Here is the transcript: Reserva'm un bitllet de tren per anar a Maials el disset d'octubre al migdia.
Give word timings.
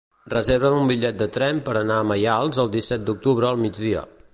Reserva'm 0.33 0.77
un 0.77 0.89
bitllet 0.91 1.19
de 1.19 1.27
tren 1.37 1.61
per 1.69 1.77
anar 1.83 2.01
a 2.05 2.09
Maials 2.15 2.61
el 2.65 2.73
disset 2.79 3.09
d'octubre 3.11 3.51
al 3.53 3.67
migdia. 3.67 4.09